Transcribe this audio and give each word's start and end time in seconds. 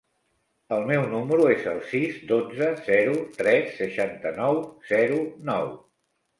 El 0.77 0.87
meu 0.91 1.03
número 1.11 1.45
es 1.57 1.67
el 1.73 1.83
sis, 1.91 2.17
dotze, 2.33 2.71
zero, 2.89 3.15
tres, 3.37 3.71
seixanta-nou, 3.85 4.61
zero, 4.97 5.23
nou. 5.55 5.75